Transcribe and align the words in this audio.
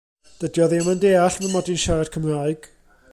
Dydy 0.43 0.63
o 0.63 0.65
ddim 0.71 0.89
yn 0.93 1.03
deall 1.03 1.35
fy 1.37 1.51
mod 1.51 1.71
i'n 1.75 1.79
siarad 1.85 2.13
Cymraeg. 2.17 2.69